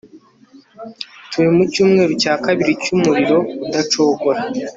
turi 1.29 1.47
mucyumweru 1.55 2.11
cya 2.21 2.33
kabiri 2.43 2.71
cyumuriro 2.83 3.37
udacogora 3.65 4.39